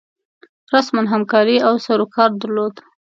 [0.73, 2.75] رسما همکاري او سروکار درلود.